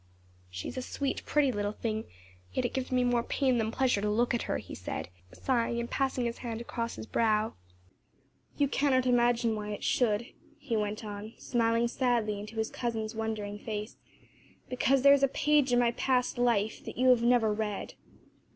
[0.49, 2.05] "She is a sweet, pretty little thing,
[2.53, 5.79] yet it gives me more pain than pleasure to look at her," he said sighing
[5.79, 7.53] and passing his hand across his brow.
[8.57, 10.25] "You cannot imagine why it should,"
[10.57, 13.97] he went on, smiling sadly into his cousin's wondering face,
[14.69, 17.93] "because there is a page in my past life that you have never read."